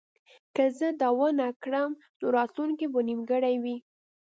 که 0.55 0.63
زه 0.77 0.87
دا 1.01 1.09
ونه 1.17 1.47
کړم 1.63 1.91
نو 2.19 2.25
راتلونکی 2.37 2.85
به 2.93 2.99
نیمګړی 3.07 3.55
وي 3.63 3.77